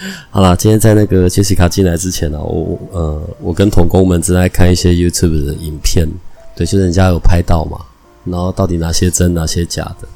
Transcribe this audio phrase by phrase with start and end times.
[0.30, 6.08] 好啦，今天在那个杰西卡进来之前呢，我呃，我跟童工们正在看一些 YouTube 的影片，
[6.54, 7.80] 对，就是人家有拍到嘛，
[8.24, 10.08] 然后到底哪些真，哪些假的，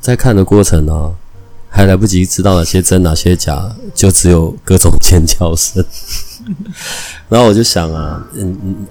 [0.00, 1.12] 在看的过程呢，
[1.68, 5.84] 还来不及知道哪些真，哪些假，就只有各种尖叫声。
[7.28, 8.86] 然后我就想啊，嗯嗯，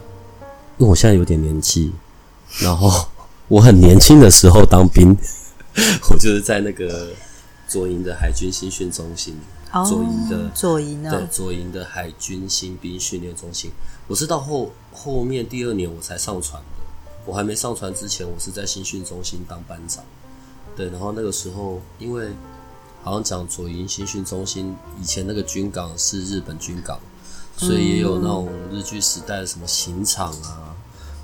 [0.77, 1.93] 因为我现在有点年纪，
[2.59, 3.07] 然后
[3.47, 5.15] 我很年轻的时候当兵，
[6.11, 7.07] 我就是在那个。
[7.73, 9.35] 左营的海军新训中心，
[9.83, 13.71] 左营的左营对左营的海军新兵训练中心，
[14.07, 16.83] 我是到后后面第二年我才上船的。
[17.25, 20.03] 我还没上船之前，我是在新训中心当班长。
[20.75, 22.29] 对，然后那个时候，因为
[23.01, 26.99] 好像讲左营新训中心以前那个军港是日本军港，
[27.57, 30.75] 所以也有那种日据时代的什么刑场啊，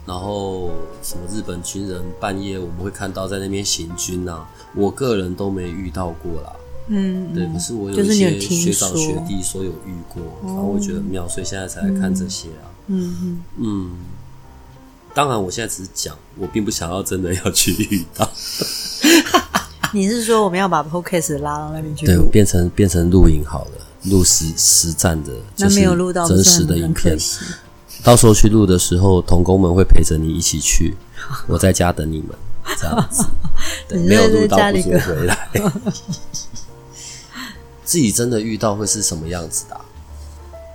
[0.08, 0.72] 然后
[1.04, 4.50] 什么日本军人半夜我们会看到在那边行军啊。
[4.75, 6.53] 我个人都没遇到过啦，
[6.88, 13.92] 嗯，对，可是我有一些学长学弟说有遇过，然后我觉得妙，所以现在才来看这些啊，嗯嗯嗯，
[15.14, 18.30] 当然我现在只是讲，我并不想要真的要去遇到。
[19.92, 22.06] 你是说我们要把 podcast 拉到那边去？
[22.06, 23.72] 对，变成变成录影好了，
[24.04, 27.17] 录实实战的，那没有录到真实的影片。
[28.04, 30.95] 到时候去录的时候，童工们会陪着你一起去，
[31.48, 32.30] 我在家等你们。
[32.78, 33.25] 这样子，
[33.95, 35.50] 没有录到不说回来。
[37.84, 39.81] 自己真的遇到会是什么样子的？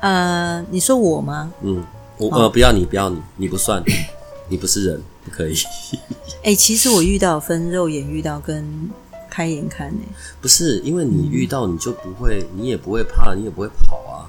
[0.01, 1.53] 呃，你说我吗？
[1.62, 1.84] 嗯，
[2.19, 3.83] 我呃，不要你，不要你，你不算，
[4.51, 5.55] 你不是人，不可以。
[6.42, 8.90] 哎，其实我遇到分肉眼遇到跟
[9.30, 10.02] 开眼看呢，
[10.40, 14.27] 不是因为你遇到你就不会，你也不会怕，你也不会跑啊。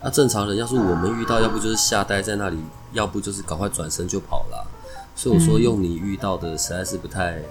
[0.00, 2.58] 那正常人要是我们遇到，要不就是吓呆在那里，
[2.92, 4.66] 要不就是赶快转身就跑了。
[5.18, 7.42] 所以我说，用你遇到的实在是不太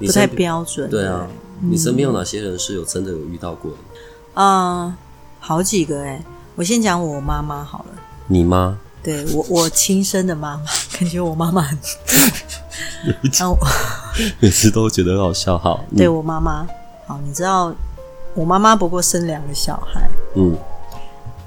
[0.00, 0.90] 不太标准。
[0.90, 1.24] 对啊，
[1.60, 3.70] 你身边有哪些人是有真的有遇到过？
[4.34, 4.98] 啊，
[5.38, 6.20] 好几个哎。
[6.56, 8.02] 我先讲我妈妈好了。
[8.26, 8.76] 你妈？
[9.04, 10.64] 对我，我亲生的妈妈，
[10.98, 11.78] 感觉我妈妈很……
[13.48, 13.56] 我
[14.40, 15.56] 每次都觉得很好笑。
[15.56, 16.66] 好， 对我妈妈
[17.06, 17.72] 好，你知道
[18.34, 20.58] 我妈妈不过生两个小孩，嗯，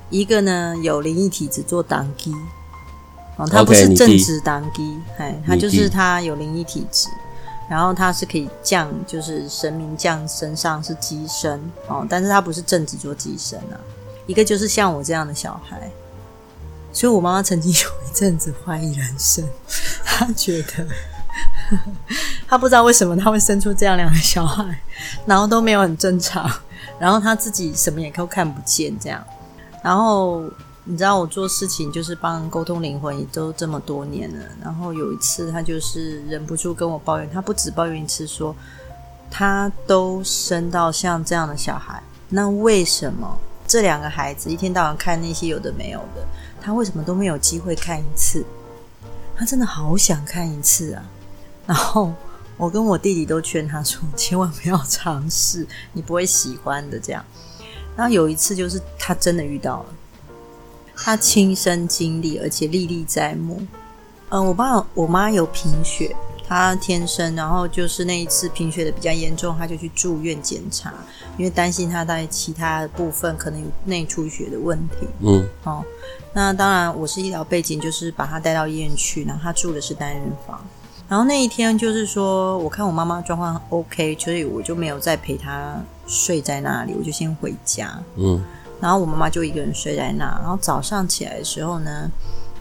[0.10, 2.34] 一个呢有灵异体质，做挡机。
[3.36, 7.10] 哦，他不是正直当机，哎，他就是他有灵异体质，
[7.68, 13.80] 然后他是可以降，就是神明降身上是机身哦，但是他不是正直做机身啊。
[14.28, 15.92] 一个就是像我这样的小孩，
[16.92, 17.78] 所以我妈妈曾经 有
[18.08, 19.44] 一阵子怀疑人生，
[20.06, 20.88] 她觉得
[22.48, 24.80] 她不知道为什么他会生出这样两个小孩，
[25.26, 26.48] 然后都没有很正常，
[27.00, 29.26] 然后他自己什么也都看不见这样，
[29.82, 30.44] 然后。
[30.86, 34.46] 你知道我做事情就是帮人沟通灵魂，也都这么多年了。
[34.62, 38.54] 然后有一次，他就是忍不住跟我抱怨，他不止抱怨一次，说
[39.32, 46.28] 他都生到像这样的小孩，那为什么这两个孩子一天到晚看那些有的没有的，
[46.62, 48.46] 他为什么都没有机会看一次？
[49.38, 51.04] 他真的好想看一次啊！
[51.66, 52.14] 然后
[52.58, 57.00] 我跟我弟弟都劝他说， 千万不要尝试，你不会喜欢的。
[57.00, 57.24] 这样，
[57.96, 59.86] 然后有一次就是他真的遇到了。
[60.96, 63.62] 他亲身经历，而且历历在目。
[64.30, 66.16] 嗯，我爸我妈有贫血，
[66.48, 70.92] 她天生，然后就是那一次贫血的比较严重，他就去住院检查，
[71.38, 75.08] 因为担心他在其他部分可能有内出血的问题。
[75.20, 75.84] 嗯，哦，
[76.34, 80.60] 那当然我是医疗背景，就是把他带到医院去，然后他住的是单人房。
[81.08, 88.02] 然后那一天就是说，我看我妈妈状况 OK，所以我就没有再陪她睡在那里，我就先回家。
[88.16, 88.44] 嗯。
[88.84, 90.26] 然后我妈妈就一个人睡在那。
[90.42, 92.12] 然后早上起来的时候呢，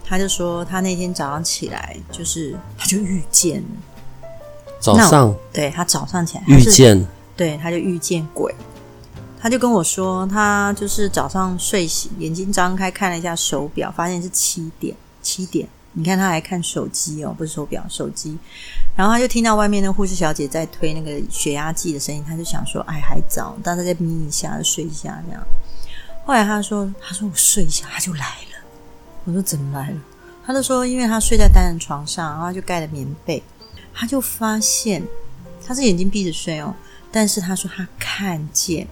[0.04, 3.60] 她就说她那天早上起来，就是她就遇见
[4.78, 7.04] 早上，对她早上起来遇见，
[7.36, 8.54] 对她就遇见鬼。
[9.40, 15.68] 她就跟我说，她就是早上睡醒，眼睛张开看了一下手表，发现是七点，七点。
[15.94, 18.38] 你看他还看手机哦，不是手表，手机。
[18.96, 25.42] 然后他就听到外面的护士小姐在推那个血压计的声音，他就想说，哎，还早，大家再眯一下，睡一下这样。
[26.24, 28.64] 后来他说：“他说我睡一下，他就来了。”
[29.24, 29.96] 我说：“怎么来了？”
[30.46, 33.42] 他就说：“因为他睡在单人床上，然后就盖了棉被，
[33.94, 35.02] 他就发现
[35.66, 36.74] 他是眼睛闭着睡哦，
[37.10, 38.86] 但是他说他看见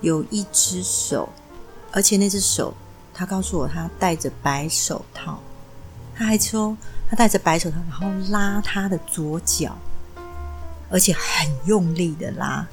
[0.00, 1.28] 有一只手，
[1.92, 2.74] 而且那只手，
[3.12, 5.38] 他告诉我他戴着白手套，
[6.16, 6.76] 他还说
[7.08, 9.76] 他戴着白手套，然后拉他的左脚，
[10.90, 12.66] 而且很用力的拉，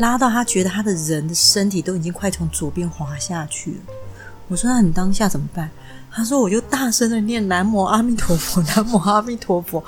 [0.00, 3.94] 拉到他觉得他的人的身体都已经快从左边滑下去了。
[4.48, 5.70] 我说那你当下怎么办？
[6.12, 9.80] 他说：“我就大声的念南无阿弥陀佛，南无阿弥陀佛。”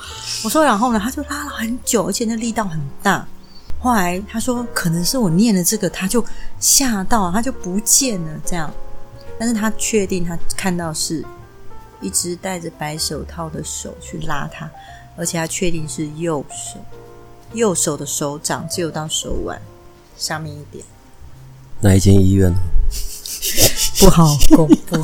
[0.44, 3.26] 我说：“然后呢？”他就拉了很久，而且那力道很大。
[3.80, 6.24] 后来他说：“可能是我念了这个，他就
[6.60, 8.72] 吓到，他就不见了。”这样，
[9.36, 11.24] 但是他确定他看到是
[12.00, 14.70] 一只戴着白手套的手去拉他，
[15.16, 16.78] 而且他确定是右手，
[17.52, 19.60] 右手的手掌只有到手腕
[20.22, 20.84] 上面一点。
[21.80, 22.58] 哪一间医院呢？
[23.98, 24.96] 不好公布。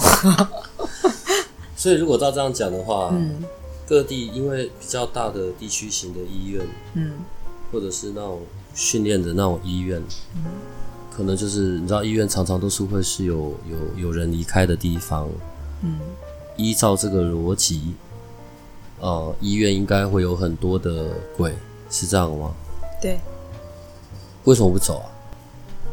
[1.76, 3.43] 所以，如果照这样讲的话，嗯，
[3.87, 7.12] 各地因为比较大的地区型的医院，嗯，
[7.73, 8.43] 或者是那种
[8.75, 10.00] 训练的那种医院，
[10.37, 10.44] 嗯，
[11.15, 15.29] 可能就是你知道，医院常常都是会是有有有人离开的地方，
[15.82, 15.99] 嗯，
[16.56, 17.94] 依照这个逻辑，
[19.00, 21.53] 呃，医院应该会有很多的鬼，
[21.91, 22.55] 是这样吗？
[23.03, 23.19] 对。
[24.49, 25.06] 为什么不走啊？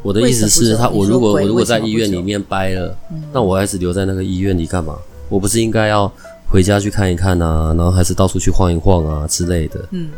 [0.01, 2.95] 我的意思是，他我如果我如果在医院里面掰了，
[3.33, 4.95] 那我还是留在那个医院里干嘛？
[5.29, 6.11] 我不是应该要
[6.47, 9.83] 回家去看一看啊，然后还是到处去晃一晃啊之类的。
[9.89, 10.11] 嗯，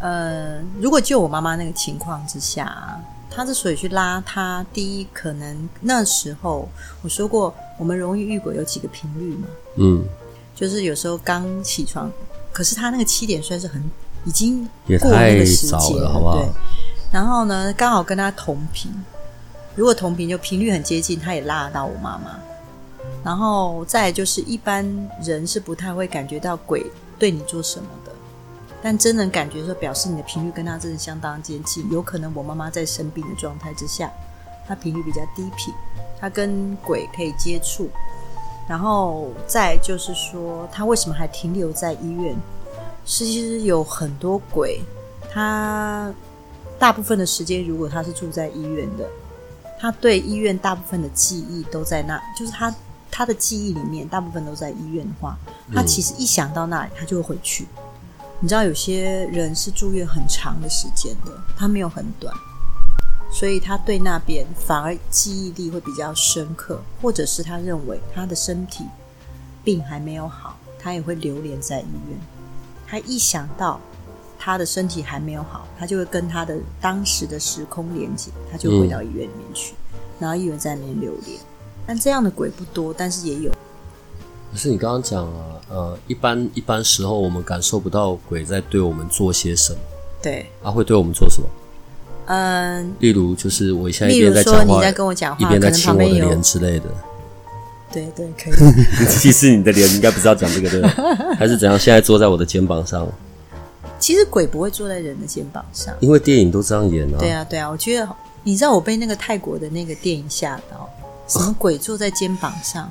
[0.00, 3.00] 呃，如果就我妈妈那个情况之下，
[3.30, 6.68] 她之所以去拉他，第一可能那时候
[7.00, 9.46] 我说过，我们容易遇鬼有几个频率嘛。
[9.76, 10.04] 嗯，
[10.54, 12.12] 就是有时候刚起床，
[12.52, 13.82] 可是他那个七点算是很
[14.26, 14.68] 已经
[15.00, 16.36] 过那个时间了，好不好？
[16.36, 16.46] 对。
[17.12, 18.90] 然后呢，刚好跟他同频，
[19.76, 22.38] 如果同频就频率很接近，他也拉到我妈妈。
[23.22, 24.84] 然后再就是一般
[25.22, 26.84] 人是不太会感觉到鬼
[27.18, 28.12] 对你做什么的，
[28.82, 31.88] 但真能感觉说表示你的频率跟他真的相当接近。
[31.92, 34.10] 有可能我妈妈在生病的状态之下，
[34.66, 35.72] 她频率比较低频，
[36.18, 37.88] 她跟鬼可以接触。
[38.66, 42.34] 然后再就是说，她为什么还停留在医院？
[43.04, 44.80] 其实有很多鬼，
[45.30, 46.12] 他
[46.82, 49.08] 大部分的时间如果他是住在医院的，
[49.78, 52.74] 他对医院大部分的记忆都在那，就是他。
[53.14, 55.36] 他的记忆里面大部分都在医院的话，
[55.74, 57.68] 他其实一想到那里，他就会回去。
[58.40, 62.34] 你知道，有些人是住院很长的时间的，他没有很短，
[63.30, 68.86] 所以他对那边反而记忆力会比较深刻，或者是他认为他的身体
[69.62, 72.18] 病还没有好，他也会流连在医院。
[72.86, 73.78] 他一想到
[74.44, 79.72] 他的身体还没有好，他就会跟他的当时的时空连接，他就回到医院里面去，
[80.18, 81.38] 然后医院在那边流连。
[81.86, 83.52] 但这样的鬼不多，但是也有。
[84.50, 89.78] 可是你刚刚讲啊，呃，一般一般时候我们感受不到鬼在对我们做些什么。
[90.20, 90.46] 对。
[90.60, 91.48] 他会对我们做什么？
[92.26, 92.92] 嗯。
[92.98, 96.86] 例如，就是我现在一边在讲话，你在跟我讲话，一边在亲我的脸之类的。
[97.92, 98.54] 对对，可以。
[99.06, 100.88] 其实你的脸应该不是要讲这个，对吧？
[101.38, 101.78] 还是怎样？
[101.78, 103.06] 现在坐在我的肩膀上。
[104.02, 107.18] 其实鬼不会坐在人的肩膀上，因为电影都这样演啊。
[107.20, 108.08] 对啊，对啊，我觉得
[108.42, 110.90] 你知道我被那个泰国的那个电影吓到。
[111.28, 112.90] 什么鬼坐在肩膀上？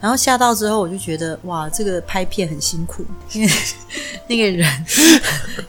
[0.00, 3.52] 然后吓到之后，我就觉得哇，这个拍片很辛苦，因 为
[4.28, 4.86] 那个人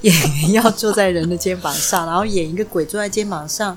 [0.01, 3.75] 演员要坐在人的肩膀上，然后演一个鬼坐在肩膀上。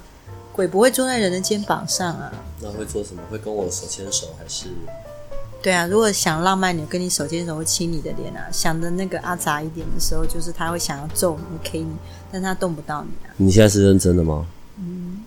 [0.52, 2.32] 鬼不会坐在人的肩膀上啊。
[2.60, 3.22] 那会做什么？
[3.30, 4.68] 会跟我手牵手还是？
[5.66, 8.46] 对啊，如果想浪漫，你跟你手牵手，会亲你的脸啊。
[8.52, 11.90] 想的那个阿杂一点的时候，就是他会想要揍你、K 你，
[12.30, 13.34] 但他动不到你啊。
[13.36, 14.46] 你现在是认真的吗？
[14.78, 15.24] 嗯。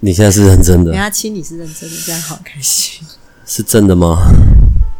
[0.00, 0.92] 你现在是认真的？
[0.92, 3.06] 人家亲你是认真的，这样好开心。
[3.44, 4.16] 是真的吗？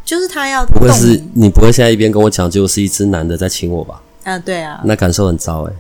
[0.05, 4.03] 就是他要不会是你不会现在一边跟我讲，就是一只男的在亲我吧？
[4.25, 5.73] 啊，对啊，那感受很糟哎。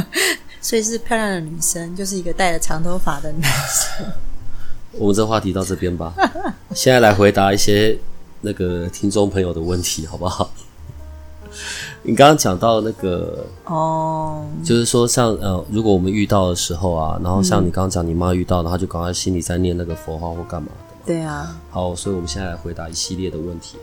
[0.62, 4.06] 所以是漂亮的女生，就是一个戴着长头发的男生。
[4.98, 6.14] 我们这话题到这边吧。
[6.74, 7.98] 现在来回答一些
[8.40, 10.50] 那个听众朋友的问题，好不好？
[12.04, 20.94] 你刚刚讲到那个哦，就是说像呃，如果我们遇到的时候啊，然后像你刚刚讲你妈遇到，然后就赶快心里在念那个佛号或干嘛的。
[21.06, 21.56] 对啊。
[21.70, 23.76] 好，所以我们现在来回答一系列的问题。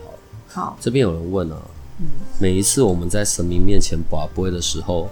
[0.52, 1.56] 好，好，这边有人问啊，
[2.00, 2.06] 嗯，
[2.38, 5.08] 每一次我们在神明面前把杯的时候，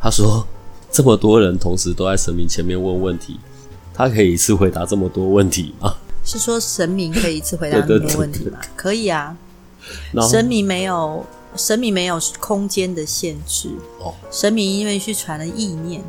[0.00, 0.46] 他说
[0.92, 3.40] 这么多人同时都在神明前面问问题，
[3.94, 5.94] 他可以一次回答这么多问题吗？
[6.24, 8.58] 是说神明可以一次回答那么多问题吗？
[8.76, 9.34] 可以啊，
[10.30, 11.24] 神明没有。
[11.56, 13.70] 神明没有空间的限制
[14.00, 16.02] 哦，神明因为去传了意念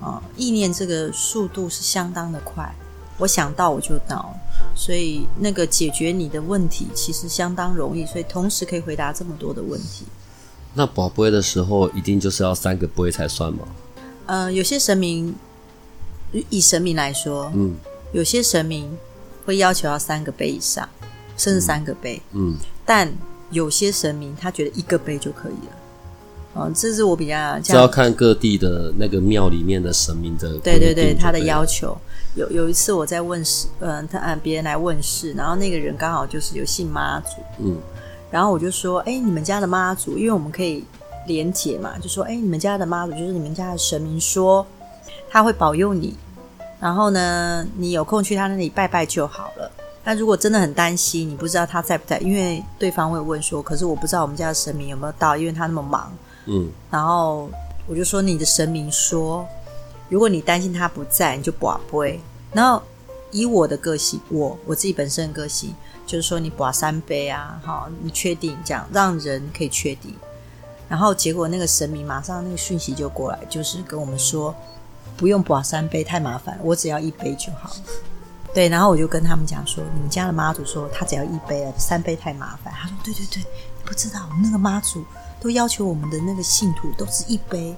[0.00, 2.72] 啊，意念这个速度是相当的快，
[3.18, 4.32] 我想到我就到，
[4.76, 10.06] 所以那个解决你的问题其实相当容易，所以同时可以回答这么多的问题。
[10.74, 13.66] 那宝贝的时候一定就是要三个杯才算吗？
[14.26, 15.34] 呃，有些神明
[16.48, 17.74] 以神明来说，嗯，
[18.12, 18.90] 有些神明
[19.44, 20.88] 会要求要三个杯以上，
[21.36, 23.12] 甚至三个杯，嗯，但
[23.50, 25.76] 有些神明他觉得一个杯就可以了。
[26.52, 31.96] 哦，这是我比较这要看各地的那个庙里面的神明的对对对他的要求。
[32.34, 37.76] 有有一次我在问事，嗯，他按别人来问事，然后那个人刚好就是有信妈祖，嗯，
[38.30, 40.84] 然后我就说，哎，你们家的妈祖，因为我们可以
[41.26, 44.66] 连结嘛，就说，哎，你们家的妈祖就是你们家的神明，说
[45.30, 46.16] 他会保佑你，
[46.80, 49.70] 然后呢，你有空去他那里拜拜就好了。
[50.02, 56.12] 那如果真的很担心，你不知道他在不在，因为对方会问说，可是我不知道我们家的神明有没有到，因为他那么忙。
[56.46, 57.48] 嗯，然后
[57.86, 59.46] 我就说你的神明说，
[60.08, 62.18] 如果你担心他不在，你就把杯。
[62.52, 62.82] 然后
[63.30, 65.72] 以我的个性，我我自己本身的个性，
[66.06, 70.12] 就是说你把三杯啊，好，你确定这样，让人可以确定。
[70.88, 74.52] 然后结果那个神明马上那个讯息就过来，就是跟我们说，
[75.20, 77.70] 不用把三杯太麻烦，我只要一杯就好。
[78.54, 82.72] 对，然后我就跟他们讲说，你们家的妈祖说他只要一杯了，三杯太麻烦。
[82.72, 83.44] 他说对对对，
[83.84, 85.04] 不知道那个妈祖。
[85.42, 87.74] 都要求我们的那个信徒都是一杯，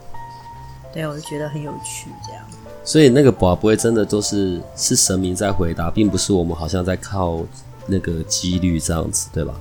[0.93, 2.45] 对我就觉得很有趣，这样。
[2.85, 7.41] 所以那个宝不会真的都是是神明在回答，并不是我们好像在靠
[7.87, 9.55] 那个几率这样子，对吧？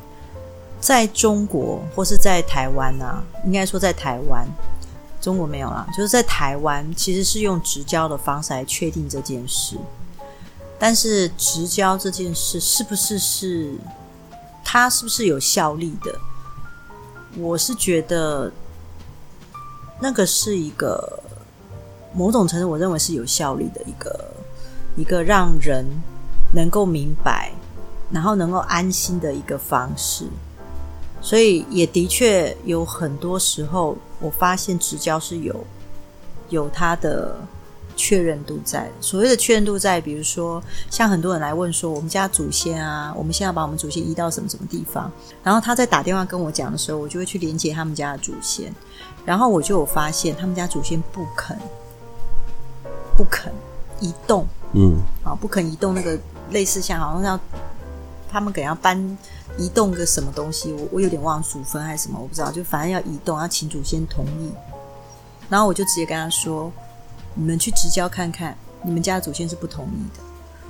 [0.80, 4.48] 在中国或是在台湾啊，应该说在台湾，
[5.22, 9.78] 中国没有啦，就是在台湾其实是用直交的方式来确定这件事。
[10.80, 13.76] 但是直交这件事是不是是
[14.66, 16.20] 它是不是有效力的？
[17.38, 18.52] 我是觉得，
[20.00, 21.22] 那个是一个
[22.14, 24.34] 某种程度，我认为是有效力的一个
[24.98, 25.86] 一个让人
[26.54, 27.52] 能够明白，
[28.10, 30.26] 然后能够安心的一个方式。
[31.22, 35.66] 所以也的确有很多时候，我发现直交是有
[36.50, 37.36] 有它的。
[37.94, 45.12] 确认度在，所谓的确认度在，比如说像很多人来问说，我们家祖先啊，我们现在把我们祖先移到什么什么地方，
[45.44, 48.74] 然后他在打电话跟我讲的时候，我就会去连接他们家的祖先，
[49.24, 51.56] 然后我就有发现他们家祖先不肯
[53.16, 53.54] 不肯
[54.00, 56.18] 移动，嗯，啊，不肯移动那个
[56.50, 57.40] 类似像好像要
[58.32, 59.18] 他们可能要搬
[59.58, 64.52] 移动个什么东西，我我有点忘祖坟还是什么，我不知道，就反正要移动，要请祖先同意，
[65.50, 66.72] 然后我就直接跟他说。
[67.34, 70.22] 你们去直交看看，你们家祖先是不同意的，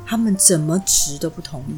[0.05, 1.73] 他们怎么直都不同意。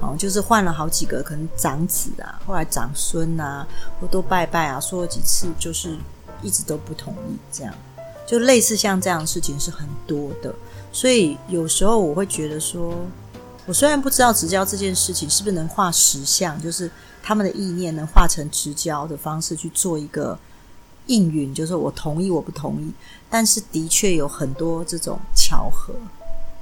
[0.00, 3.64] 好，就是换了好几个，可能长子啊，后来长孙啊，
[4.00, 5.96] 我都拜拜啊，说了几次，就是
[6.42, 7.38] 一直都不同意。
[7.52, 7.72] 这样，
[8.26, 10.52] 就类似像这样的事情是很多的。
[10.90, 12.92] 所以有时候我会觉得说，
[13.66, 16.90] 我虽然不知道直交这件事情是不是能画实像，就是
[17.22, 20.38] 他们的意念能化成直交的方式去做一个。
[21.08, 22.92] 应允就是我同意，我不同意，
[23.30, 25.94] 但是的确有很多这种巧合，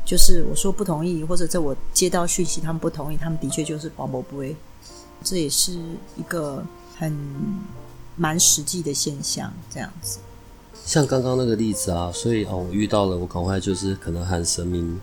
[0.05, 4.55] 就是我说不同意，或者在我接到讯息他们不同意，他们的确就是保不不会，
[5.23, 5.73] 这也是
[6.19, 6.63] 一个
[6.99, 7.17] 很
[8.17, 10.19] 蛮实际的现象，这样子。
[10.85, 15.01] 像刚刚那个例子啊，所以哦，我遇到了，我赶快就是可能喊神明，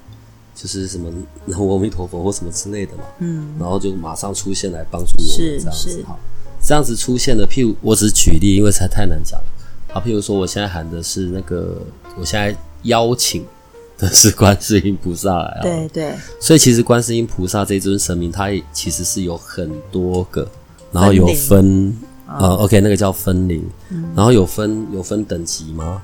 [0.62, 1.12] 就是什么
[1.48, 6.16] 阿弥陀佛或什么之类的嘛，嗯，然后就马上出现来帮助我们，这样子哈。
[6.64, 9.46] 这样子出现的，譬如我只是举例，因为才太难讲了。
[9.92, 11.82] 好，譬如说，我现在喊的是那个，
[12.16, 13.44] 我现在邀请
[13.98, 15.60] 的是观世音菩萨来。
[15.64, 16.14] 对对。
[16.40, 20.48] 所以其实观世音菩萨这尊神明，它其实是有很多个，
[20.92, 23.68] 然后有分呃，OK，那个叫分灵，
[24.16, 26.00] 然后有分有分等级吗？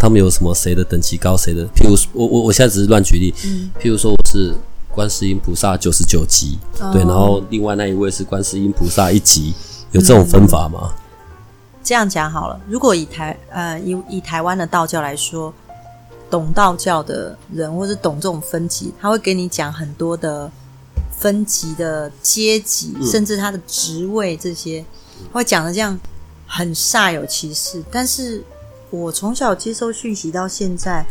[0.00, 1.64] 他们有什么谁的等级高，谁的？
[1.76, 3.34] 譬如我我我现在只是乱举例，
[3.78, 4.54] 譬如说我是
[4.94, 6.58] 观世音菩萨九十九级，
[6.92, 9.52] 对，然后另外那一位是观世音菩萨一级。
[9.92, 10.94] 有这种分法吗？
[11.82, 12.60] 这样讲好了。
[12.68, 15.52] 如果以台呃以以台湾的道教来说，
[16.30, 20.48] 懂道教的人或者懂这种分级，他会给你讲很多的
[21.18, 24.84] 分级的阶级，甚至他的职位这些，
[25.32, 25.98] 会讲的这样
[26.46, 27.82] 很煞有其事。
[27.90, 28.44] 但是
[28.90, 31.06] 我从小接收讯息到现在，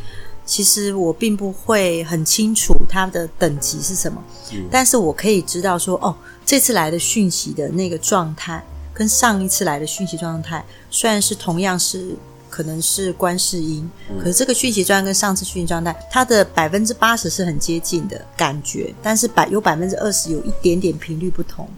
[0.46, 4.22] 其实我并不会很清楚它的等级是什么，
[4.70, 6.16] 但是我可以知道说哦。
[6.46, 12.16] 这次来的讯息的那个状态，跟上一次来的讯息状态，虽然是同样是
[12.50, 13.88] 可能是观世音，
[14.20, 21.70] 可是这个讯息状态跟上次讯息状态，它的百分之八十是很接近的感觉，但是百有百分之二十有一点点频率不同，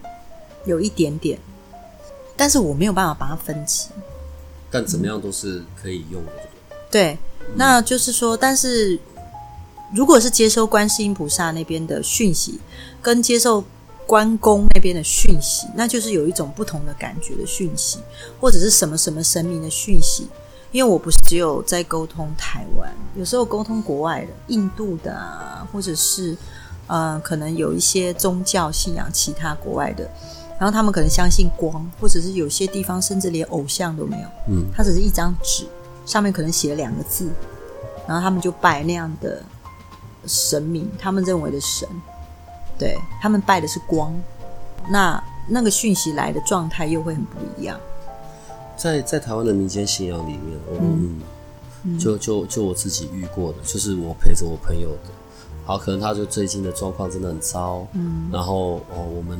[0.64, 1.38] 有一点点，
[2.34, 3.88] 但是我没有办法把它分级。
[4.72, 6.32] 但怎么样都是可以用的。
[6.90, 7.16] 对，
[7.54, 8.98] 那就是说，但是
[9.94, 12.58] 如果是接收观世音菩萨那边的讯息，
[13.00, 13.62] 跟接受。
[14.04, 17.98] 关公那边的讯息，那就是有一种不同的感觉的讯息，
[18.40, 20.26] 或者是什么什么神明的讯息，
[20.70, 26.36] 因为我不是只有在沟通台湾，有时候沟通国外的，印度的啊，或者是
[26.88, 30.10] 呃，可能有一些宗教信仰其他国外的，
[30.62, 35.66] 然后他们可能相信光，或者是有些地方甚至连偶像都没有，嗯，它只是一张纸，
[36.06, 37.28] 上面可能写了两个字，
[38.06, 39.42] 然后他们就拜那样的
[40.24, 41.88] 神明，他们认为的神，
[42.78, 44.14] 对他们拜的是光，
[44.88, 47.76] 那那个讯息来的状态又会很不一样。
[48.76, 50.60] 在在台湾的民间信仰里面，
[51.82, 55.10] 嗯，就就就我自己遇过的，就是我陪着我朋友的，
[55.64, 59.36] 好，可能他就最近的状况真的很糟，嗯，然后哦，我们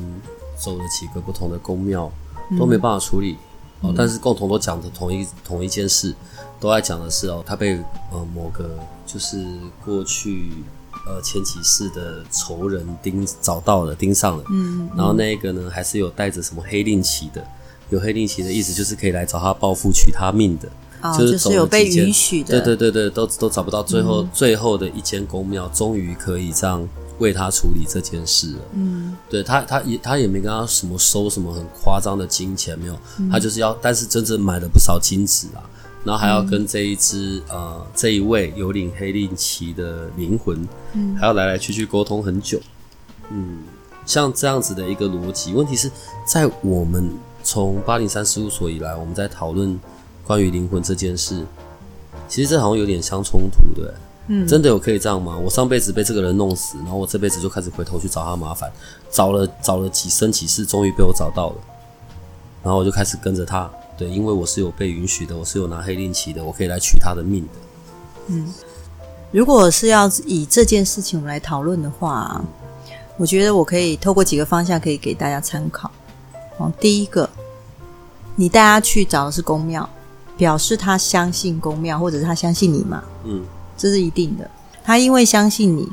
[0.63, 2.11] 走了几个不同的宫庙，
[2.57, 3.37] 都没办法处理，
[3.81, 6.15] 哦，但是共同都讲的同一同一件事，
[6.61, 7.75] 都在讲的是哦，他被
[8.13, 9.45] 呃某个就是
[9.85, 10.53] 过去
[11.07, 17.45] 呃前几世的仇人盯找到了盯上了，嗯，然后那一个呢还是有带着什么黑令旗的。
[17.91, 20.67] 有黑令旗的意思就是可以来找他报复取他命的，
[21.19, 22.59] 就是有被允许的。
[22.59, 26.89] 对对对对，都都找不到，最后最后的一间公庙终于可以这样
[27.23, 28.59] 为他处理这件事了。
[28.75, 32.99] 嗯，对他他也他也没跟他什么收什么很夸张的金钱，没有，
[33.31, 35.63] 他就是要，但是真正买了不少金子啊，
[36.05, 42.61] 然后还要跟这一只呃这一位有领黑令旗的灵魂，嗯，还要来来去去沟通很久。
[43.31, 43.61] 嗯，
[44.05, 45.91] 像这样子的一个逻辑，问题是
[46.27, 47.11] 在我们。
[47.45, 49.77] 从八零三事务所以来，我们在讨论
[50.25, 51.45] 关于灵魂这件事。
[52.29, 53.93] 其实这好像有点相冲突，对？
[54.29, 55.37] 嗯，真的有可以这样吗？
[55.37, 58.71] 我上辈子被这个人弄死，然后我这辈子就开始回头去找他麻烦，
[59.11, 61.57] 找了找了几生几世，终于被我找到了。
[62.63, 67.51] 然后我就开始跟着他，对，因为我是有被允许的，我是有拿黑令旗的，我可以来取他的命的。
[68.29, 68.55] 嗯，
[69.33, 72.41] 如果是要以这件事情我们来讨论的话，
[73.17, 75.91] 我觉得我可以透过几个方向可以给大家参考。
[76.59, 77.29] 哦，第一个，
[78.37, 79.89] 你带他去找的是公庙，
[80.37, 83.03] 表示他相信公庙，或者是他相信你嘛？
[83.25, 83.45] 嗯，
[83.77, 84.51] 这是一定的。
[84.85, 85.91] 他因为相信你，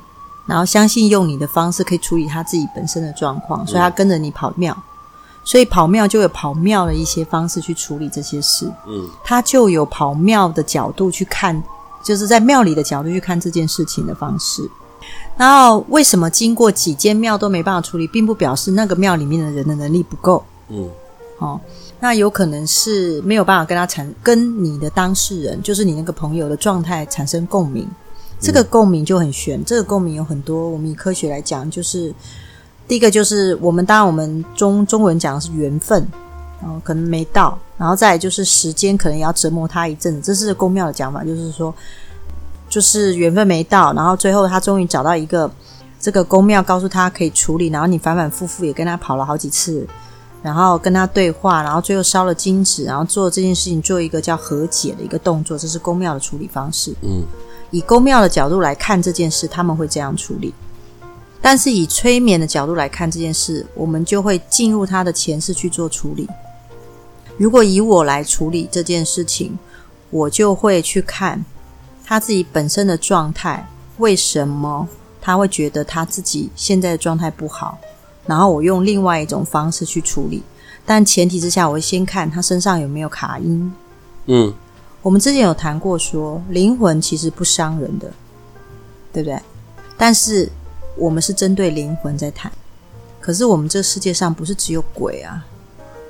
[0.48, 4.75] 然后相信用你的方式可以处理他自己本身的状况，所以他跟着你跑庙。
[5.44, 8.72] 所以跑庙就有跑庙的一些方式去处理这些事。
[8.87, 11.63] 嗯，他就有跑庙的角度去看，
[12.03, 14.70] 就是在庙里的角度去看这件事情的方式。
[15.37, 20.44] 然后为什么经过几间庙都没办法处理，并不表示那个庙里面的人的能力不够。
[20.68, 20.87] 嗯，
[21.39, 21.59] 哦，
[22.01, 27.85] 那有可能是没有办法跟他产跟你的当事人，就是你那个朋友的状态产生共鸣，
[28.40, 29.62] 这个共鸣就很悬。
[29.66, 32.14] 这个共鸣有很多，我们以科学来讲，就是
[32.88, 36.07] 第一个就是我们当然我们中中文讲的是缘分，
[36.62, 41.75] 然后可能没到，然后再就是时间可能也要折磨他一阵子，这是公庙的讲法，就是说
[42.70, 45.51] 就是缘分没到，然后最后他终于找到一个
[46.00, 49.85] 这个公庙告诉他可以处理，然后你反反复复也跟他跑了好几次。
[50.41, 56.93] 然后跟他对话，然后最后烧了金纸，然后做这件事情，做一个叫和解的一个动作，这是公庙的处理方式。
[57.01, 57.23] 嗯，
[57.71, 60.53] 以公庙的角度来看这件事，他们会这样处理。
[61.41, 66.27] 但是以催眠的角度来看这件事，我们就会进入他的前世去做处理。
[67.37, 69.57] 如果以我来处理这件事情，
[70.09, 71.43] 我就会去看
[72.05, 73.65] 他自己本身的状态，
[73.97, 74.87] 为什么
[75.21, 77.77] 他会觉得他自己现在的状态不好。
[78.29, 80.44] 然后我用另外一种方式去处理，
[80.85, 83.74] 但前提之下，我会先看他身上有没有卡音。
[84.27, 84.53] 嗯，
[85.01, 88.13] 我们之前有谈过，说灵魂其实不伤人的，
[89.11, 89.39] 对不对？
[89.98, 90.48] 但是
[90.96, 92.51] 我们是针对灵魂在谈，
[93.20, 95.44] 可是我们这个世界上不是只有鬼啊。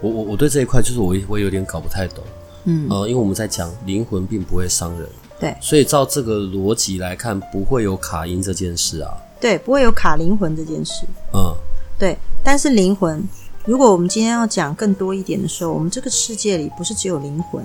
[0.01, 2.21] 我我我对这一块就是我我有点搞不太懂。
[2.65, 5.07] 嗯，呃，因为我们在讲灵魂并不会伤人，
[5.39, 9.13] 对，所以照这个逻辑来看，不会有卡音这件事啊。
[9.39, 11.05] 对，不会有卡灵魂这件事。
[11.33, 11.55] 嗯。
[11.99, 13.21] 对，但是灵魂，
[13.65, 17.61] 如果我们今天要讲更多一点的时候，我们这个世界里不是只有灵魂，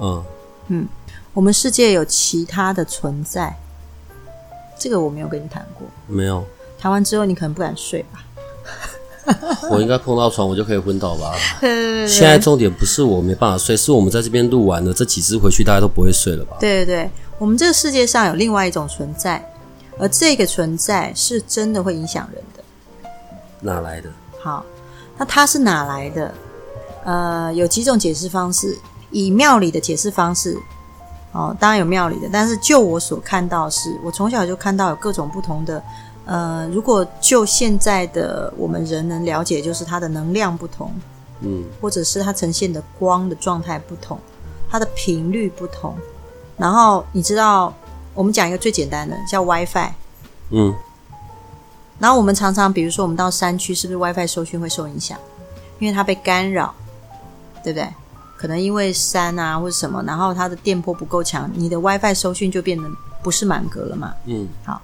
[0.00, 0.24] 嗯
[0.66, 0.88] 嗯，
[1.32, 3.56] 我们世界有其他的存在，
[4.76, 6.44] 这个我没有跟你谈过，没有，
[6.78, 8.24] 谈完之后你可能不敢睡吧？
[9.70, 11.32] 我应该碰到床我就可以昏倒吧？
[12.08, 16.56] 现在重点不是我没办法睡，是我们在这边录完了这几只回去，大家都不会睡了吧？
[16.58, 19.48] 对对对，我们这个世界上有另外一种存在，
[19.96, 22.42] 而这个存在是真的会影响人。
[23.64, 24.10] 哪来的？
[24.40, 24.64] 好，
[25.16, 26.34] 那它是哪来的？
[27.04, 28.78] 呃，有几种解释方式。
[29.10, 30.58] 以庙里的解释方式，
[31.30, 35.80] 哦，当然有庙里的，但是就我所看到是，我从小就看到有各种不同的。
[36.24, 40.92] 呃，如果就现在的我们人能了解，就是它的能量不同，
[41.42, 44.18] 嗯，或者是它呈现的光的状态不同，
[44.68, 45.96] 它的频率不同。
[46.56, 47.72] 然后你知道，
[48.14, 49.90] 我们讲一个最简单的，叫 WiFi，
[50.50, 50.74] 嗯。
[51.98, 55.18] 然后我们常常，比如说我们到山区，是不是 WiFi 收讯会受影响？
[55.78, 56.74] 因为它被干扰，
[57.62, 57.88] 对不对？
[58.36, 62.88] 可能因为山啊或者什么，然后它的电波不够强，你的 WiFi 收讯就变得
[63.22, 64.14] 不是满格了嘛。
[64.26, 64.82] 嗯，好。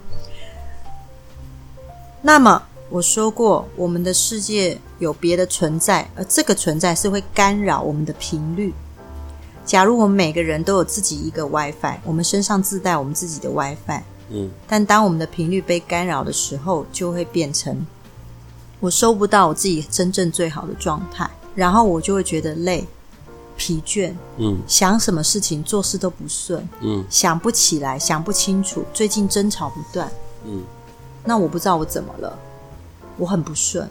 [2.22, 8.72] 那么我说过，我们的世界有别的存在，而这个存在是会干扰我们的频率。
[9.64, 14.02] 假如我们每个人都有自己一个 WiFi，我们身上自带我们自己的 WiFi。
[14.30, 14.50] 嗯。
[14.66, 17.86] 但当我们的频率被干扰的时候，就会变成
[18.80, 22.86] 我收不到我自己真正最好的状态，然后我就会觉得累。
[23.62, 30.10] 疲倦，嗯，想什么事情做事都不顺，嗯，想不起来，想不清楚，最近争吵不断，
[30.46, 30.64] 嗯，
[31.26, 32.38] 那我不知道我怎么了，
[33.18, 33.86] 我很不顺，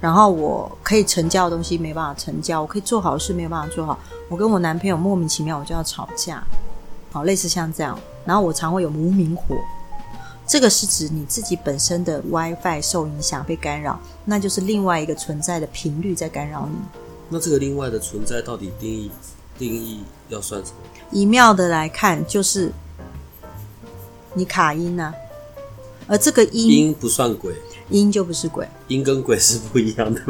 [0.00, 3.96] 然后我可以成交的东西没办法成交，我可以做好的事没有办法做好，
[4.28, 6.42] 我跟我男朋友莫名其妙我就要吵架，
[7.12, 7.96] 好，类似像这样，
[8.30, 9.56] 然后我常会有无名火，
[10.46, 16.76] 这个是指你自己本身的 WiFi 受影响被干扰，那就是另外一个存在的频率在干扰你。
[17.28, 19.10] 那这个另外的存在到底定义
[19.58, 20.76] 定义要算什么？
[21.10, 22.70] 以妙的来看，就是
[24.34, 25.12] 你卡音呐，
[26.10, 27.54] 而这个音音不算鬼，
[27.88, 30.20] 音就不是鬼，音跟鬼是不一样的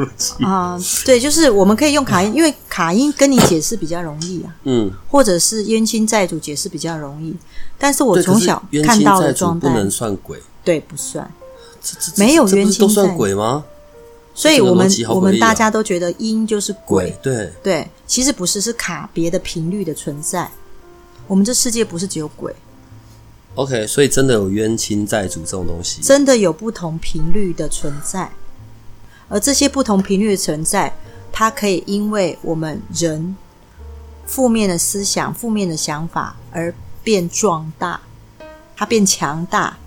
[0.45, 0.79] 啊。
[1.03, 4.55] 对，就是我们可以用卡因，因为卡因跟你解释比较容易啊。
[4.65, 7.35] 嗯，或者是冤亲债主解释比较容易，
[7.79, 11.33] 但是我从小看到的状态不能算鬼，对，不算，
[12.15, 13.65] 没有冤亲都算鬼吗？
[14.35, 20.47] 所以我们我们大家都觉得阴就是鬼，对对，其实不是，是卡别的频率的存在。
[21.25, 22.53] 我们这世界不是只有鬼。
[23.55, 28.31] OK，所以真的有冤亲债主这种东西，真的有不同频率的存在，
[29.27, 30.93] 而这些不同频率的存在，
[31.31, 33.35] 它可以因为我们人
[34.25, 37.99] 负面的思想、负面的想法而变壮大，
[38.75, 39.77] 它变强大。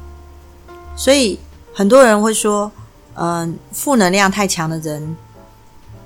[0.96, 1.38] 所以
[1.72, 2.70] 很多人会说。
[3.16, 5.16] 嗯，负能量太强的人，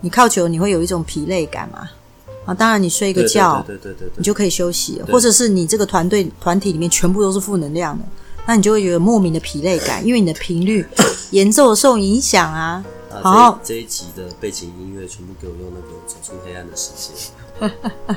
[0.02, 1.88] 你靠久你会有一种疲累感嘛？
[2.48, 8.04] 啊，当然你睡一个觉，对对对，你就可以休息，或者是你这个团队团体里面全部都是负能量的，
[8.46, 10.87] 那你就会觉得莫名的疲累感，因为你的频率
[11.30, 12.82] 严重受影响啊。
[13.22, 17.12] 好，这一集的背景音乐全部给我用那个《走出黑暗的世界》。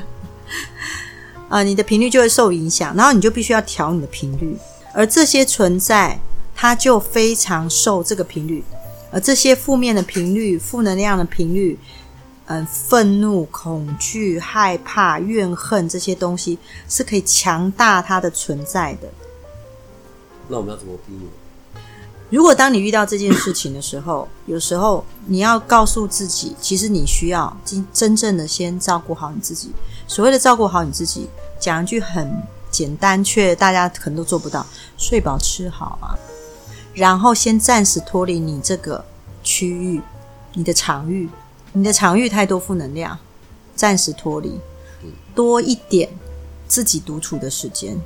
[1.50, 4.56] 啊，你的频率就会受影响，然后你就必须要调你的频率，
[4.94, 6.18] 而这些存在，
[6.54, 8.64] 它就非常受这个频率。
[9.14, 11.78] 而这些负面的频率、负能量的频率，
[12.46, 19.08] 嗯，愤怒、恐惧、害怕、怨恨这些东西，是可以强大它的存在的。
[20.48, 21.30] 那我们要怎么避免？
[22.30, 29.70] 如果当你遇到这件事情的时候，有时候你要告诉自己，其实你需要真真正的先照顾好你自己。
[30.06, 31.28] 所谓的照顾好你自己，
[31.60, 36.16] 讲一句很简单却大家可能都做不到：睡饱吃好啊。
[36.94, 39.04] 然后先暂时脱离你这个
[39.42, 40.00] 区域，
[40.54, 41.28] 你的场域，
[41.72, 43.18] 你的场域太多负能量，
[43.74, 44.58] 暂时脱离，
[45.34, 46.08] 多一点
[46.68, 47.96] 自己独处的时间，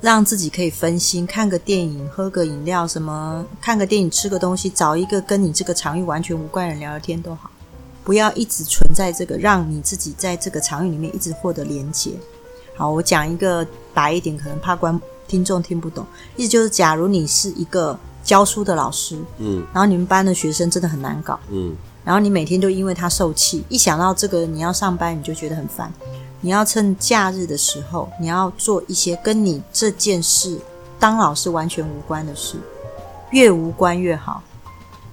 [0.00, 7.50] 让自己可以分心，看个电影，喝个饮料，什么看个电影，吃个东西，找一个跟你这个场域完全无关的人聊聊天都好，
[8.04, 12.12] 不要一直存在这个，让你自己在这个场域里面一直获得连接。
[12.76, 15.00] 好，我讲一个白一点，可能怕观。
[15.28, 16.04] 听众听不懂，
[16.36, 25.92] 意思就是，假如你是一个教书的老师，嗯，然后你们班的学生真的很难搞，嗯，然后你每天都因为他受气，一想到这个你要上班，你就觉得很烦。
[26.40, 30.58] 你要趁假日的时候，你要做一些跟你这件事
[30.98, 32.56] 当老师完全无关的事，
[33.30, 34.42] 越无关越好。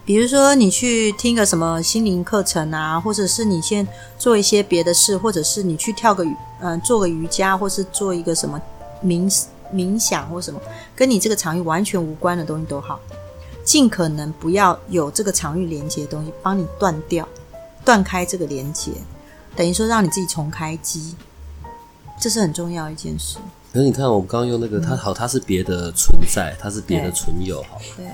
[0.06, 6.26] 比如说，你去听个什么心灵课程啊，或者是你先做一些别的事，或者是你去跳个
[6.62, 8.60] 嗯，做个瑜伽，或是做一个什么
[9.04, 9.32] 冥。
[9.72, 10.60] 冥想或什么
[10.96, 13.00] 跟你这个场域完全无关的东西都好，
[13.70, 17.28] 尽可能不要有这个场域连接的东西，帮你断掉、
[17.86, 18.92] 断开这个连接，
[19.56, 21.16] 等于说让你自己重开机，
[22.20, 23.38] 这是很重要一件事。
[23.72, 27.80] 可是你看，我们刚刚用那个，它好，它是别的存在，它是别的存有，好。
[27.96, 28.08] 对。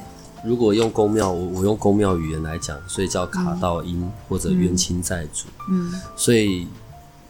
[0.43, 5.45] 如果用公庙，我我用公庙语言来讲，所以叫卡道音或者冤亲债主。
[5.69, 5.93] 嗯。
[6.17, 6.67] 所以。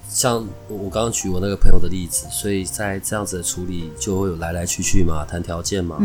[0.08, 5.98] 像我刚刚举我那个朋友的例子，所以在这样子的处理就会有来来去去嘛，谈条件嘛，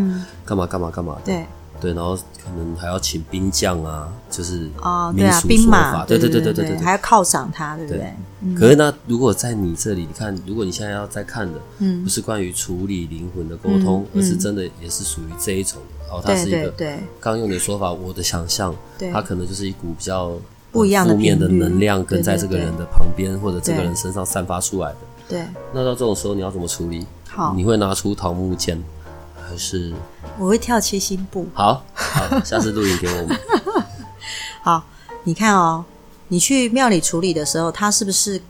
[0.44, 1.46] 干嘛干嘛干嘛的，对
[1.80, 8.14] 对，然后可能还要请兵将啊，就是哦，对啊，兵马，对对对对对对，还要犒赏他，对不对？
[8.54, 15.78] 可是那如果在你这里，你看，如果你现在要再看的，嗯，不是关于处理灵魂的沟通，而是真的也是属于这一种
[16.10, 18.74] 哦，它是一个对刚用的说法，我的想象，
[19.12, 20.32] 它可能就是一股比较。
[20.72, 24.98] 不一样的负面的能量跟在这个人的旁边或者这个人身上散发出来的。
[25.28, 25.44] 对。
[25.74, 27.04] 那到这种时候你要怎么处理？
[27.28, 28.80] 好，你会拿出桃木剑，
[29.50, 29.92] 还是？
[30.38, 31.46] 我会跳七星步。
[31.52, 33.38] 好，好，下次录影给我们。
[34.62, 34.84] 好，
[35.24, 35.84] 你看哦，
[36.28, 38.40] 你去庙里处理的时候，他是不是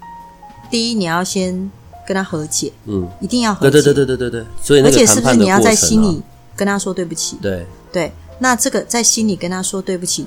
[0.70, 1.70] 第一你要先
[2.06, 4.46] 跟他和解，嗯，一定要和解，对对对对对对对。
[4.62, 6.22] 所以，而且是不是你要在心里
[6.54, 7.38] 跟他说对不起？
[7.40, 8.12] 对对。
[8.38, 10.26] 那这个在心里跟他说对不起，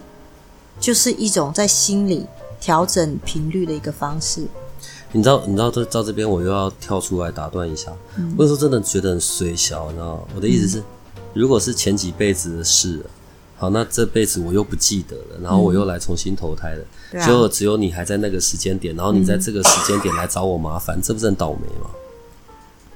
[0.79, 2.25] 就是一种在心里
[2.59, 4.47] 调整频率的一个方式。
[5.13, 7.93] 你知道，你知道，到到这边我又要跳出来打断一下。
[8.36, 10.28] 我有时候真的觉得很衰小，你知道？
[10.36, 10.84] 我的意思是，
[11.34, 12.99] 如果是前几辈子的事，
[13.56, 21.89] 好，那这辈子我又不记得了，然后我又来重新投胎了，结果只有你还在那个时间点，然后你在这个时间点来找我麻烦，这不是很倒霉吗？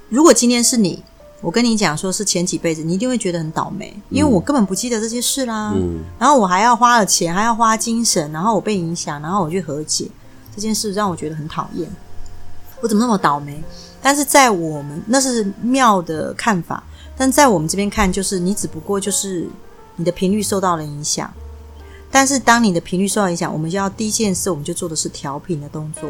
[0.10, 1.04] 如果今天是你。
[1.40, 5.72] 我跟你讲，说是前几辈子，你一定会觉得很倒霉，因为我根本不记得这些事啦。
[5.76, 10.10] 嗯，然后我还要花了钱，还要花精神，然后我被影响，然后我去和解
[10.56, 11.88] 这件事，让我觉得很讨厌。
[12.82, 13.64] 我怎么那么倒霉？
[14.02, 16.84] 但是在我们那是庙的看法，
[17.18, 19.48] 但在我们这边看，就是你只不过就是
[19.96, 21.32] 你的频率受到了影响。
[22.10, 26.10] 但是当你的频率受到影响，我们就要第一件事，我们就做的是调频的动作，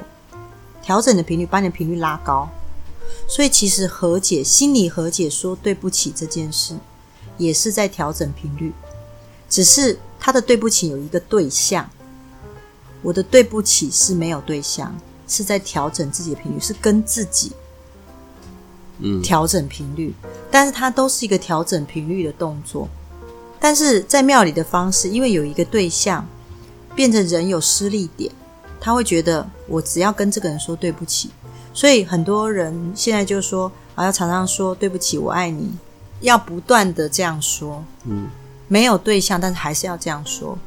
[0.82, 2.48] 调整的频率，把你的频率拉高。
[3.28, 6.76] 所以，其实和解、心理和解、说对不起这件事，
[7.38, 8.74] 也是在调整频率。
[9.50, 11.90] 只是他的对不起有一个对象，
[13.02, 14.96] 我的对不起是没有对象，
[15.28, 17.52] 是在调整自己的频率，是跟自己
[19.00, 20.14] 嗯调整频率。
[20.50, 22.88] 但是它都是一个调整频率的动作。
[23.60, 26.26] 但是在庙里的方式，因为有一个对象，
[26.96, 28.32] 变成人有失利点，
[28.80, 31.32] 他会觉得我只要跟这个人说对不起。
[31.74, 35.72] 所以很多人现在就说啊，要常常说对不起，我爱你，
[36.22, 37.84] 要不断的这样说。
[38.06, 38.28] 嗯，
[38.68, 40.58] 没有对象，但是还是要这样说。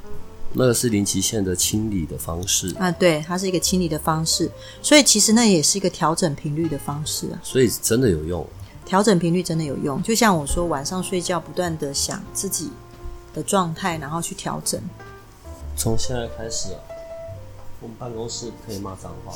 [0.53, 4.51] 那个是林奇线的清理的方式啊，对，它是一个清理的方式。
[4.83, 7.39] 所以其实那也是一个调整频率的方式啊。
[7.43, 8.45] 所以真的有用，
[8.85, 10.03] 调整频率真的有用。
[10.03, 12.71] 就像我说，晚上睡觉不断的想自己
[13.33, 14.81] 的状态，然后去调整。
[15.77, 16.81] 从现在开始啊，
[17.81, 19.33] 我们办公室可以骂脏话。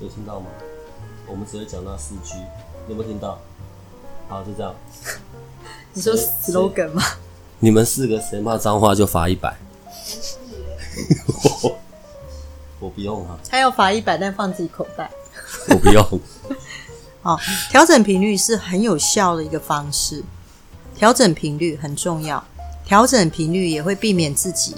[0.00, 0.46] 有听到吗？
[1.28, 2.34] 我们只会讲那四句，
[2.88, 3.38] 有没有听到？
[4.28, 4.74] 好，就这样。
[5.94, 7.02] 你说 slogan 吗？
[7.60, 9.56] 你们四个谁骂脏话就罚一百。
[12.80, 13.38] 我不用啊。
[13.48, 15.10] 他要罚一百，但放自己口袋。
[15.70, 16.20] 我不用。
[17.22, 17.38] 好，
[17.70, 20.22] 调整频率是很有效的一个方式。
[20.94, 22.42] 调整频率很重要，
[22.84, 24.76] 调整频率也会避免自己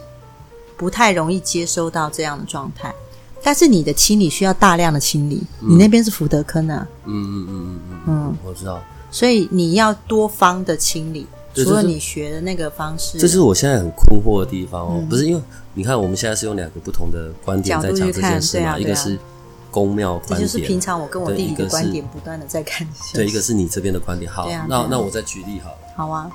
[0.76, 2.94] 不太容易接收到这样的状态。
[3.42, 6.86] 但是你的清理需要大量的清理，你那边是福德坑啊。
[7.04, 8.82] 嗯嗯嗯嗯嗯嗯，我知道。
[9.10, 11.26] 所以你要多方的清理，
[11.64, 13.18] 除了你学的那个方式。
[13.18, 15.42] 这是我现在很困惑的地方哦，不是因为
[15.74, 19.18] 你看我们现在是用两个不同的观点在讲这件事嘛，一个是
[19.70, 22.86] 公庙观点，就是平常我跟我弟弟的观点不断的在看。
[23.12, 24.30] 对，一个是你这边的观点。
[24.30, 25.78] 好，那那我再举例好了。
[25.96, 26.30] 好啊。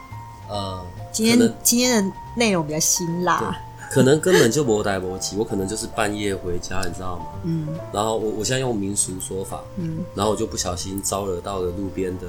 [0.49, 0.81] 呃，
[1.11, 3.57] 今天今天的内容比较辛辣。
[3.89, 7.25] 可能根本就不待不起，我可能就是半夜回家，你知道吗？
[7.43, 7.67] 嗯。
[7.91, 9.99] 然后我我现在用民俗说法，嗯。
[10.15, 12.25] 然后我就不小心招惹到了路边的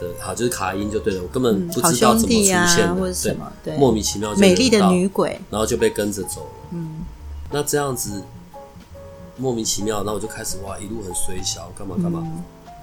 [0.00, 6.68] 的，好就是卡音就对了，我根本不知道怎么出现或者什么，对，莫名其妙就美丽的女鬼，然后就被跟着走了。
[6.72, 7.04] 嗯。
[7.50, 8.22] 那这样子
[9.36, 12.26] 莫名其妙，那我就开始哇，一路很随小，干嘛干嘛。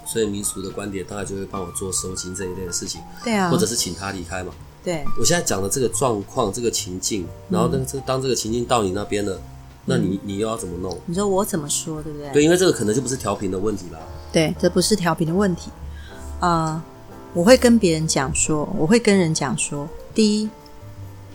[0.06, 4.52] 所以民俗的观点大概就会帮我做收金这一类的事情，对啊，或者是请他离开嘛。
[4.84, 9.40] 对，我现在讲的这个状况，这个情境，然后当这当这个情境到你那边了，
[9.86, 10.98] 那你你又要怎么弄？
[11.06, 12.30] 你说我怎么说，对不对？
[12.32, 14.00] 对，因为这个可能就不是调频的问题啦。
[14.34, 15.70] 对，这不是调频的问题。
[16.40, 16.84] 啊，
[17.34, 20.50] 我会跟别人讲说，我会跟人讲说，第一，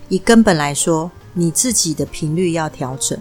[0.09, 3.19] 以根本来说，你自己的频率要调整。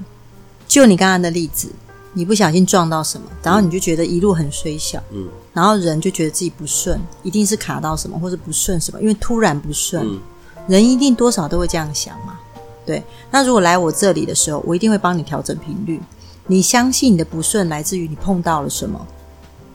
[0.68, 1.70] 就你刚刚的例子。
[2.18, 10.18] 你不小心撞到什么，然后你就觉得一路很衰小，嗯，然后人就觉得自己不顺，一定是卡到什么或者不顺什么，因为突然不顺，
[10.66, 12.40] 人一定多少都会这样想嘛，
[12.86, 13.04] 对。
[13.30, 16.00] 那如果来我这里的时候，我一定会帮你调整频率。
[16.48, 19.06] 你相信你的不顺来自于你碰到了什么，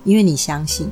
[0.05, 0.91] 因为你相信，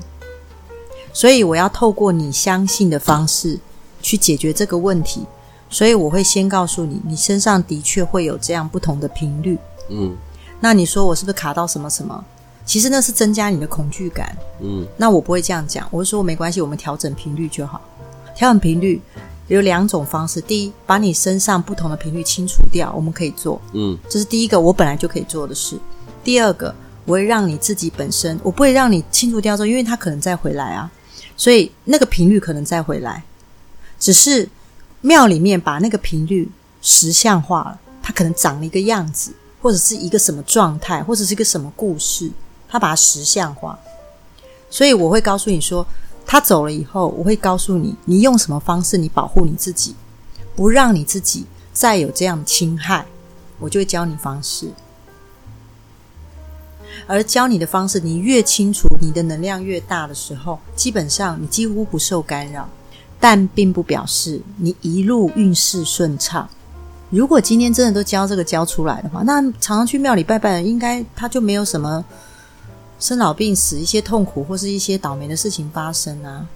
[1.13, 3.59] 所以我要透过你相信的方式
[4.01, 5.23] 去解决这个问题。
[5.71, 9.59] 所以我会先告诉你，你身上的确会有这样不同的频率，
[9.91, 10.17] 嗯。
[10.61, 12.25] 那你说我是不是卡到什么什么？
[12.65, 14.37] 其实那是增加你的恐惧感。
[14.61, 17.81] 嗯，那我不会这样讲，我是说没关系，我们调整频率就好。
[18.35, 19.01] 调整频率
[19.47, 23.61] 有两种方式：第一，把你身上不同的频率清除掉，我们可以做。
[23.73, 25.79] 嗯，这是第一个，我本来就可以做的事。
[26.25, 30.91] 第二个，我会让你自己本身，我不会让你清除掉之后，因为它可能再回来啊，
[31.37, 33.23] 所以那个频率可能再回来，
[33.99, 34.49] 只是
[35.01, 36.51] 庙里面把那个频率
[36.83, 39.33] 实像化了，它可能长了一个样子。
[39.61, 42.31] 或者是一个什么状态，或者是一个什么故事，
[42.69, 43.77] 他把它实像化。
[44.71, 45.85] 所以我会告诉你说，
[46.25, 49.97] 他走了以后，我会告诉你，你用什么方式，你保护你自己，
[50.55, 53.05] 不让你自己再有这样的侵害，
[53.59, 54.71] 我就会教你方式。
[57.09, 62.69] 而教你的方式，你越清楚，你的能量越大的时候，基本上你几乎不受干扰。
[63.21, 66.49] 但并不表示你一路运势顺畅。
[67.11, 72.05] 如果今天真的都教这个教出来的话，那常常去庙里拜拜，应该他就没有什么
[73.01, 76.47] 生老病死、一些痛苦或是一些倒霉的事情发生啊？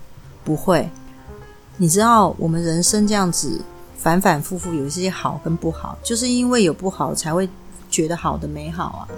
[0.44, 0.88] 不会。
[1.78, 3.60] 你知道，我们人生这样子
[3.96, 7.48] 反反复复，有一些好跟不好，就是因为有不好才会
[7.90, 9.08] 觉得好的美好啊。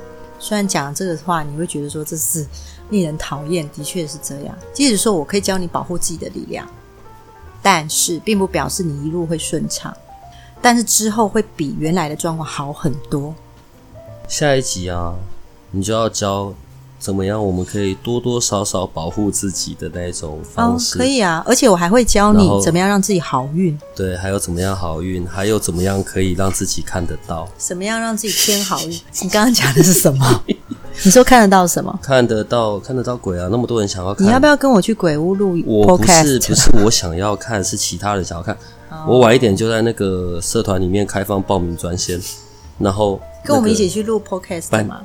[0.45, 2.47] 虽然讲这个话，你会觉得说这是
[2.91, 4.55] 令人讨厌，的确是这样。
[4.75, 6.69] 即使说我可以教你保护自己的力量，
[7.63, 9.97] 但是并不表示你一路会顺畅，
[10.61, 13.35] 但是之后会比原来的状况好很多。
[14.29, 15.15] 下一集啊，
[15.71, 16.53] 你就要教。
[17.05, 17.47] 怎么样？
[17.47, 21.45] 我们可以多多少少保护自己的那一种方式，可以啊。
[21.47, 23.79] 而且我还会教你怎么样让自己好运。
[23.95, 25.27] 对，还有怎么样好运？
[25.27, 27.47] 还有怎么样可以让自己看得到？
[27.59, 28.93] 怎么样让自己添好运？
[29.21, 30.45] 你刚刚讲的是什么？
[31.05, 31.99] 你说看得到什么？
[32.03, 33.49] 看得到，看得到鬼啊！
[33.51, 35.61] 那么多人想要看，你要不要跟我去鬼屋录？
[35.67, 38.57] 我不是，不是我想要看，是其他人想要看。
[39.07, 42.19] 我晚一点就在那个社团里面开放报名专线，
[42.79, 45.03] 然后跟我们一起去录 podcast 吗？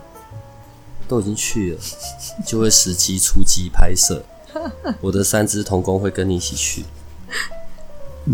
[1.09, 1.79] 都已经去了，
[2.45, 4.23] 就会实机出击拍摄。
[5.01, 6.85] 我的三只童工会跟你一起去。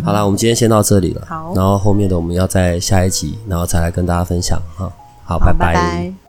[0.04, 1.26] 好啦，我们今天先到这里了。
[1.26, 4.62] 好，然后后面的我们要在下一集，然后再来跟大家分享。
[4.76, 4.92] 哈，
[5.24, 6.25] 好，拜拜。